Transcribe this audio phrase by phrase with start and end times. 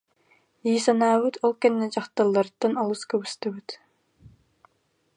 [0.63, 3.69] дии санаабыт, ол кэннэ дьахталларыттан олус кыбыстыбыт